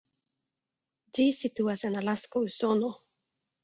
[1.19, 2.95] Ĝi situas en Alasko, Usono.